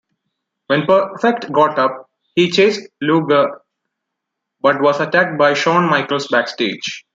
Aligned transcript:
When 0.65 0.87
Perfect 0.87 1.51
got 1.51 1.77
up, 1.77 2.09
he 2.33 2.49
chased 2.49 2.89
Luger 3.03 3.61
but 4.59 4.81
was 4.81 4.99
attacked 4.99 5.37
by 5.37 5.53
Shawn 5.53 5.87
Michaels 5.91 6.27
backstage. 6.27 7.05